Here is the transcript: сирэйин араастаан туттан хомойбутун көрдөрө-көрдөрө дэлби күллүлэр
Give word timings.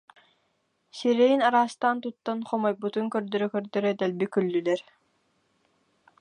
сирэйин 0.99 1.43
араастаан 1.49 2.01
туттан 2.05 2.39
хомойбутун 2.49 3.13
көрдөрө-көрдөрө 3.15 3.91
дэлби 4.01 4.31
күллүлэр 4.35 4.81